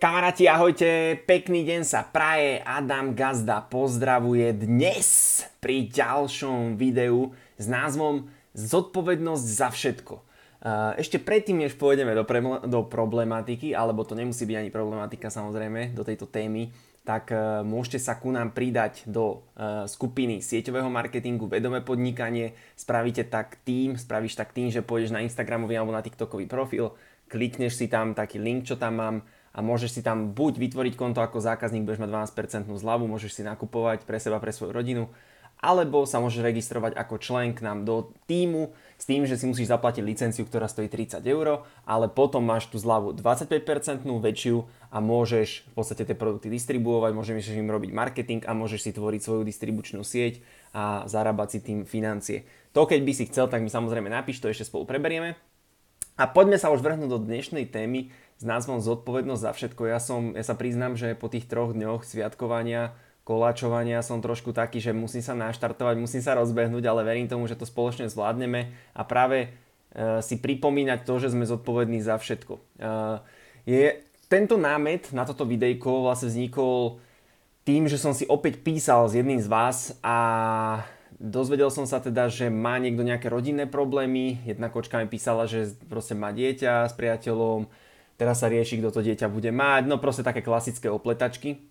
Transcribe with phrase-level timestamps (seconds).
[0.00, 8.24] Kamaráti, ahojte, pekný deň sa praje, Adam Gazda pozdravuje dnes pri ďalšom videu s názvom
[8.56, 10.14] Zodpovednosť za všetko.
[10.96, 15.92] Ešte predtým, než pôjdeme do, pre- do problematiky, alebo to nemusí byť ani problematika samozrejme,
[15.92, 16.72] do tejto témy,
[17.04, 22.56] tak e, môžete sa ku nám pridať do e, skupiny sieťového marketingu Vedomé podnikanie.
[22.72, 26.96] Spravíte tak tým, spravíš tak tým, že pôjdeš na Instagramový alebo na TikTokový profil,
[27.28, 29.16] klikneš si tam taký link, čo tam mám,
[29.50, 33.42] a môžeš si tam buď vytvoriť konto ako zákazník, budeš mať 12% zľavu, môžeš si
[33.42, 35.10] nakupovať pre seba, pre svoju rodinu,
[35.60, 39.68] alebo sa môžeš registrovať ako člen k nám do týmu s tým, že si musíš
[39.68, 44.56] zaplatiť licenciu, ktorá stojí 30 eur, ale potom máš tú zľavu 25% väčšiu
[44.88, 49.20] a môžeš v podstate tie produkty distribuovať, môžeš im robiť marketing a môžeš si tvoriť
[49.20, 50.40] svoju distribučnú sieť
[50.72, 52.48] a zarábať si tým financie.
[52.72, 55.36] To keď by si chcel, tak mi samozrejme napíš, to ešte spolu preberieme.
[56.20, 59.82] A poďme sa už vrhnúť do dnešnej témy, s názvom Zodpovednosť za všetko.
[59.84, 62.96] Ja, som, ja sa priznám, že po tých troch dňoch sviatkovania,
[63.28, 67.60] koláčovania som trošku taký, že musím sa naštartovať, musím sa rozbehnúť, ale verím tomu, že
[67.60, 69.52] to spoločne zvládneme a práve
[69.92, 72.56] e, si pripomínať to, že sme zodpovední za všetko.
[72.56, 72.60] E,
[73.68, 74.00] je,
[74.32, 76.96] tento námet na toto videjko vlastne vznikol
[77.68, 80.16] tým, že som si opäť písal s jedným z vás a
[81.20, 84.40] dozvedel som sa teda, že má niekto nejaké rodinné problémy.
[84.48, 87.68] Jedna kočka mi písala, že proste má dieťa s priateľom,
[88.20, 91.64] teraz sa rieši, kto to dieťa bude mať, no proste také klasické opletačky.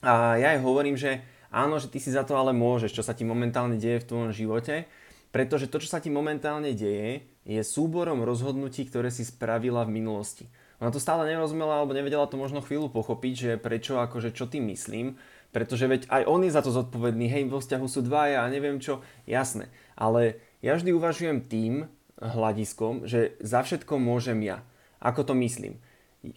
[0.00, 1.20] A ja aj hovorím, že
[1.52, 4.30] áno, že ty si za to ale môžeš, čo sa ti momentálne deje v tvojom
[4.32, 4.88] živote,
[5.28, 10.48] pretože to, čo sa ti momentálne deje, je súborom rozhodnutí, ktoré si spravila v minulosti.
[10.80, 14.72] Ona to stále nerozumela alebo nevedela to možno chvíľu pochopiť, že prečo, akože čo tým
[14.72, 15.20] myslím,
[15.54, 18.82] pretože veď aj on je za to zodpovedný, hej, vo vzťahu sú dvaja a neviem
[18.82, 19.70] čo, jasné.
[19.94, 21.86] Ale ja vždy uvažujem tým
[22.18, 24.66] hľadiskom, že za všetko môžem ja.
[25.04, 25.76] Ako to myslím?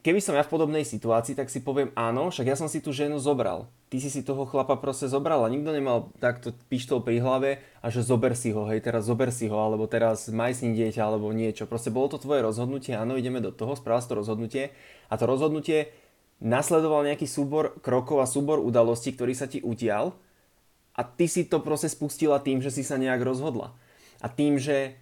[0.00, 2.88] Keby som ja v podobnej situácii, tak si poviem áno, však ja som si tú
[2.88, 3.68] ženu zobral.
[3.92, 7.92] Ty si si toho chlapa proste zobral a nikto nemal takto pištol pri hlave a
[7.92, 11.04] že zober si ho, hej, teraz zober si ho, alebo teraz maj s ním dieťa,
[11.04, 11.68] alebo niečo.
[11.68, 14.72] Proste bolo to tvoje rozhodnutie, áno, ideme do toho, spravil to rozhodnutie
[15.12, 15.92] a to rozhodnutie
[16.40, 20.16] nasledoval nejaký súbor krokov a súbor udalostí, ktorý sa ti utial
[20.96, 23.76] a ty si to proste spustila tým, že si sa nejak rozhodla.
[24.24, 24.96] A tým, že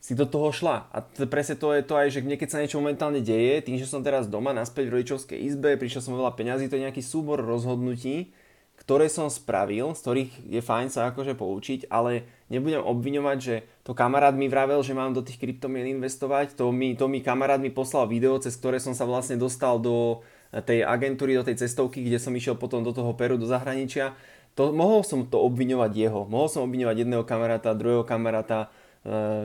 [0.00, 0.86] si do toho šla.
[0.94, 3.76] A to, presne to je to aj, že mne keď sa niečo momentálne deje, tým,
[3.80, 7.02] že som teraz doma naspäť v rodičovskej izbe, prišiel som veľa peňazí, to je nejaký
[7.02, 8.30] súbor rozhodnutí,
[8.76, 13.96] ktoré som spravil, z ktorých je fajn sa akože poučiť, ale nebudem obviňovať, že to
[13.96, 17.72] kamarát mi vravel, že mám do tých kryptomien investovať, to mi, to mi kamarát mi
[17.72, 20.22] poslal video, cez ktoré som sa vlastne dostal do
[20.54, 24.14] tej agentúry, do tej cestovky, kde som išiel potom do toho Peru, do zahraničia.
[24.56, 28.72] To, mohol som to obviňovať jeho, mohol som obviňovať jedného kamaráta, druhého kamaráta,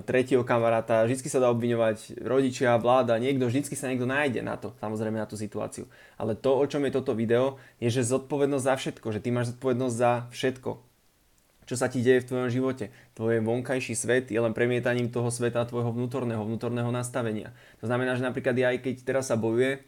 [0.09, 4.73] tretieho kamaráta, vždy sa dá obviňovať rodičia, vláda, niekto, vždy sa niekto nájde na to,
[4.81, 5.85] samozrejme na tú situáciu.
[6.17, 9.53] Ale to, o čom je toto video, je, že zodpovednosť za všetko, že ty máš
[9.53, 10.71] zodpovednosť za všetko,
[11.69, 12.89] čo sa ti deje v tvojom živote.
[13.13, 17.53] Tvoj vonkajší svet je len premietaním toho sveta tvojho vnútorného, vnútorného nastavenia.
[17.79, 19.85] To znamená, že napríklad ja aj keď teraz sa bojuje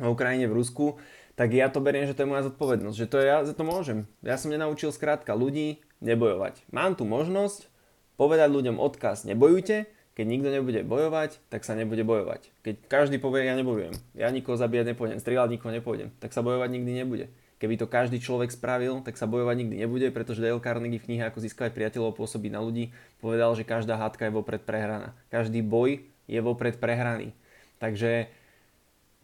[0.00, 0.96] na Ukrajine v Rusku,
[1.36, 4.08] tak ja to beriem, že to je moja zodpovednosť, že to ja za to môžem.
[4.24, 6.64] Ja som nenaučil skrátka ľudí nebojovať.
[6.72, 7.68] Mám tu možnosť,
[8.16, 12.48] povedať ľuďom odkaz nebojujte, keď nikto nebude bojovať, tak sa nebude bojovať.
[12.64, 16.72] Keď každý povie, ja nebojujem, ja nikoho zabíjať nepôjdem, strieľať nikoho nepôjdem, tak sa bojovať
[16.72, 17.28] nikdy nebude.
[17.56, 21.24] Keby to každý človek spravil, tak sa bojovať nikdy nebude, pretože Dale Carnegie v knihe
[21.28, 25.16] Ako získať priateľov pôsobiť na ľudí povedal, že každá hádka je vopred prehraná.
[25.32, 27.32] Každý boj je vopred prehraný.
[27.80, 28.28] Takže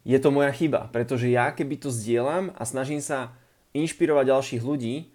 [0.01, 3.37] je to moja chyba, pretože ja keby to zdieľam a snažím sa
[3.77, 5.12] inšpirovať ďalších ľudí,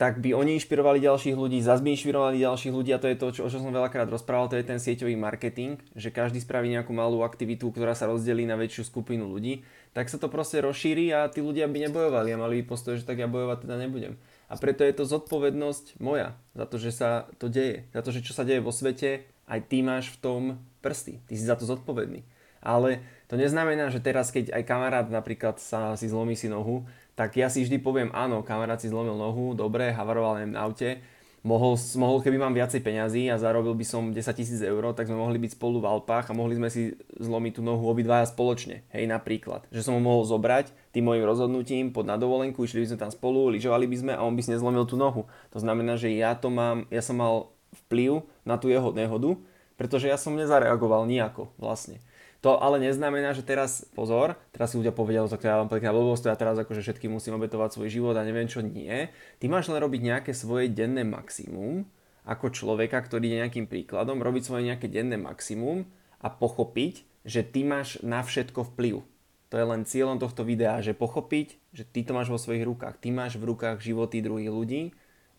[0.00, 3.26] tak by oni inšpirovali ďalších ľudí, zase by inšpirovali ďalších ľudí a to je to,
[3.36, 6.96] čo, o čo som veľakrát rozprával, to je ten sieťový marketing, že každý spraví nejakú
[6.96, 9.60] malú aktivitu, ktorá sa rozdelí na väčšiu skupinu ľudí,
[9.92, 13.04] tak sa to proste rozšíri a tí ľudia by nebojovali a mali by postoj, že
[13.04, 14.16] tak ja bojovať teda nebudem.
[14.48, 18.24] A preto je to zodpovednosť moja za to, že sa to deje, za to, že
[18.24, 20.42] čo sa deje vo svete, aj ty máš v tom
[20.80, 22.24] prsty, ty si za to zodpovedný.
[22.64, 26.84] Ale to neznamená, že teraz, keď aj kamarát napríklad sa si zlomí si nohu,
[27.20, 31.04] tak ja si vždy poviem, áno, kamarát si zlomil nohu, dobre, havaroval na aute,
[31.44, 35.20] mohol, mohol, keby mám viacej peňazí a zarobil by som 10 tisíc eur, tak sme
[35.20, 38.88] mohli byť spolu v Alpách a mohli sme si zlomiť tú nohu obidvaja spoločne.
[38.96, 39.68] Hej, napríklad.
[39.68, 43.12] Že som ho mohol zobrať tým mojim rozhodnutím pod na dovolenku, išli by sme tam
[43.12, 45.28] spolu, lyžovali by sme a on by si nezlomil tú nohu.
[45.52, 47.52] To znamená, že ja to mám, ja som mal
[47.84, 49.36] vplyv na tú jeho nehodu,
[49.76, 52.00] pretože ja som nezareagoval nejako vlastne.
[52.40, 56.32] To ale neznamená, že teraz, pozor, teraz si ľudia povedia, tak ja vám pekná blbosť,
[56.32, 59.12] a teraz akože všetky musím obetovať svoj život a neviem čo nie.
[59.36, 61.84] Ty máš len robiť nejaké svoje denné maximum,
[62.24, 65.84] ako človeka, ktorý je nejakým príkladom, robiť svoje nejaké denné maximum
[66.20, 69.04] a pochopiť, že ty máš na všetko vplyv.
[69.52, 73.02] To je len cieľom tohto videa, že pochopiť, že ty to máš vo svojich rukách.
[73.02, 74.82] Ty máš v rukách životy druhých ľudí,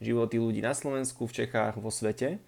[0.03, 2.44] životy ľudí na Slovensku, v Čechách, vo svete,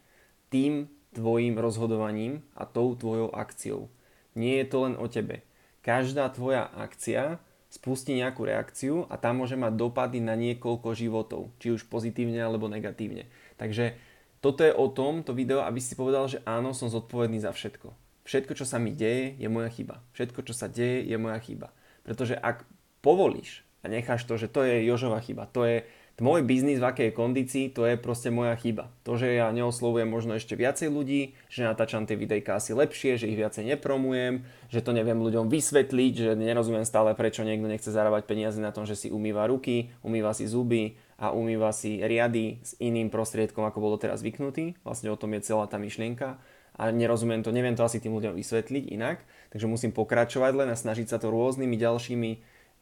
[0.51, 3.88] tým tvojim rozhodovaním a tou tvojou akciou.
[4.33, 5.45] Nie je to len o tebe.
[5.83, 7.41] Každá tvoja akcia
[7.74, 12.69] spustí nejakú reakciu a tá môže mať dopady na niekoľko životov, či už pozitívne alebo
[12.69, 13.25] negatívne.
[13.57, 13.97] Takže
[14.44, 17.89] toto je o tom, to video, aby si povedal, že áno, som zodpovedný za všetko.
[18.24, 20.06] Všetko, čo sa mi deje, je moja chyba.
[20.13, 21.74] Všetko, čo sa deje, je moja chyba.
[22.06, 22.62] Pretože ak
[23.01, 25.83] povolíš a necháš to, že to je Jožova chyba, to je
[26.21, 28.94] môj biznis v akej kondícii, to je proste moja chyba.
[29.01, 33.25] To, že ja neoslovujem možno ešte viacej ľudí, že natáčam tie videjka asi lepšie, že
[33.25, 38.30] ich viacej nepromujem, že to neviem ľuďom vysvetliť, že nerozumiem stále, prečo niekto nechce zarábať
[38.30, 42.77] peniaze na tom, že si umýva ruky, umýva si zuby a umýva si riady s
[42.77, 44.77] iným prostriedkom, ako bolo teraz zvyknutý.
[44.86, 46.38] Vlastne o tom je celá tá myšlienka
[46.74, 49.21] a nerozumiem to, neviem to asi tým ľuďom vysvetliť inak,
[49.54, 52.31] takže musím pokračovať len a snažiť sa to rôznymi ďalšími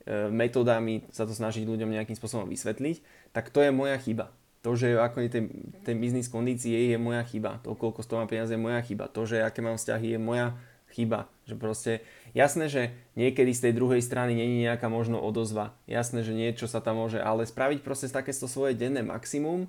[0.07, 3.01] metódami sa to snažiť ľuďom nejakým spôsobom vysvetliť,
[3.31, 4.33] tak to je moja chyba.
[4.61, 5.45] To, že ako je ten,
[5.81, 7.57] ten biznis kondície je moja chyba.
[7.65, 9.09] To, koľko stojí peniaze je moja chyba.
[9.09, 10.53] To, že aké mám vzťahy je moja
[10.93, 11.25] chyba.
[11.49, 11.93] Že proste,
[12.37, 15.73] jasné, že niekedy z tej druhej strany není nejaká možno odozva.
[15.89, 19.65] Jasné, že niečo sa tam môže, ale spraviť proste takéto svoje denné maximum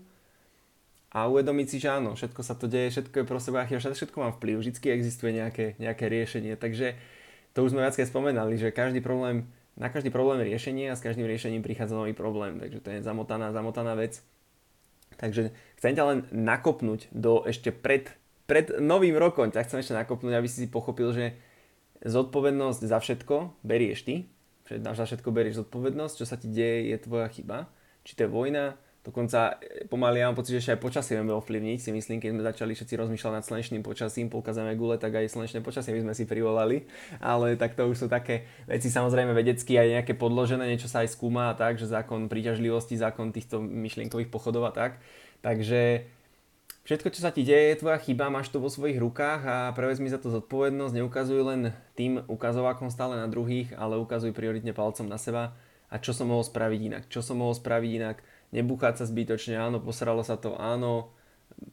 [1.09, 4.19] a uvedomiť si, že áno, všetko sa to deje, všetko je proste moja chyba, všetko
[4.21, 6.53] mám vplyv, vždy existuje nejaké, nejaké riešenie.
[6.61, 7.01] Takže
[7.57, 11.05] to už sme viacej spomenali, že každý problém na každý problém je riešenie a s
[11.05, 14.21] každým riešením prichádza nový problém, takže to je zamotaná, zamotaná vec.
[15.17, 18.13] Takže chcem ťa len nakopnúť do ešte pred,
[18.45, 21.37] pred novým rokom, ťa chcem ešte nakopnúť, aby si si pochopil, že
[22.05, 24.29] zodpovednosť za všetko berieš ty,
[24.69, 27.69] za všetko berieš zodpovednosť, čo sa ti deje je tvoja chyba,
[28.03, 31.79] či to je vojna, Dokonca e, pomaly ja mám pocit, že aj počasie vieme ovplyvniť.
[31.83, 35.59] Si myslím, keď sme začali všetci rozmýšľať nad slnečným počasím, polkazame gule, tak aj slnečné
[35.59, 36.87] počasie by sme si privolali.
[37.19, 41.19] Ale tak to už sú také veci samozrejme vedecky aj nejaké podložené, niečo sa aj
[41.19, 45.03] skúma a tak, že zákon príťažlivosti, zákon týchto myšlienkových pochodov a tak.
[45.43, 46.07] Takže
[46.87, 50.15] všetko, čo sa ti deje, je tvoja chyba, máš to vo svojich rukách a prevezmi
[50.15, 50.95] za to zodpovednosť.
[50.95, 55.59] Neukazuj len tým ukazovákom stále na druhých, ale ukazuj prioritne palcom na seba
[55.93, 57.03] a čo som mohol spraviť inak.
[57.11, 58.17] Čo som mohol spraviť inak,
[58.53, 61.11] nebúchať sa zbytočne, áno, posralo sa to, áno,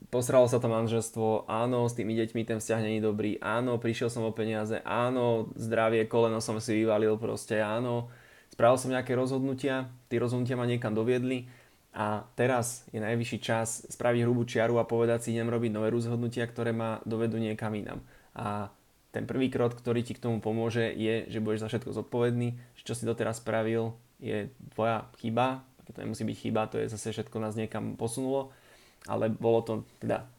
[0.10, 4.26] posralo sa to manželstvo, áno, s tými deťmi ten vzťah není dobrý, áno, prišiel som
[4.26, 8.10] o peniaze, áno, zdravie, koleno som si vyvalil proste, áno,
[8.50, 11.52] spravil som nejaké rozhodnutia, tie rozhodnutia ma niekam doviedli
[11.94, 16.48] a teraz je najvyšší čas spraviť hrubú čiaru a povedať si, idem robiť nové rozhodnutia,
[16.48, 18.00] ktoré ma dovedú niekam inam.
[18.38, 18.70] A
[19.10, 22.94] ten prvý krok, ktorý ti k tomu pomôže, je, že budeš za všetko zodpovedný, čo
[22.94, 25.66] si doteraz spravil, je tvoja chyba,
[26.00, 28.56] to nemusí byť chyba, to je zase všetko nás niekam posunulo,
[29.04, 30.32] ale bolo to teda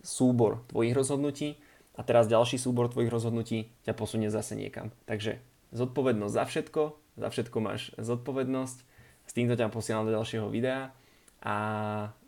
[0.00, 1.60] súbor tvojich rozhodnutí
[1.96, 4.88] a teraz ďalší súbor tvojich rozhodnutí ťa posunie zase niekam.
[5.04, 5.36] Takže
[5.76, 6.82] zodpovednosť za všetko,
[7.20, 8.78] za všetko máš zodpovednosť,
[9.26, 10.96] s týmto ťa posielam do ďalšieho videa
[11.44, 11.56] a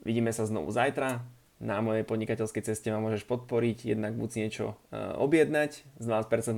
[0.04, 1.24] vidíme sa znovu zajtra.
[1.58, 6.54] Na mojej podnikateľskej ceste ma môžeš podporiť, jednak buď si niečo e, objednať s 12%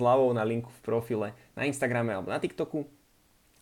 [0.00, 2.88] zľavou na linku v profile na Instagrame alebo na TikToku,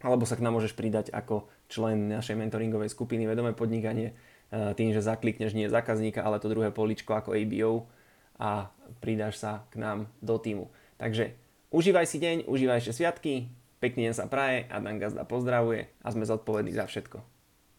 [0.00, 4.92] alebo sa k nám môžeš pridať ako člen našej mentoringovej skupiny Vedomé podnikanie e, tým,
[4.92, 7.88] že zaklikneš nie zákazníka, ale to druhé poličko ako ABO
[8.36, 8.68] a
[9.00, 10.68] pridáš sa k nám do týmu.
[11.00, 11.32] Takže
[11.72, 13.48] užívaj si deň, užívaj ešte sviatky,
[13.80, 17.35] pekný deň sa praje, Adam Gazda pozdravuje a sme zodpovední za všetko.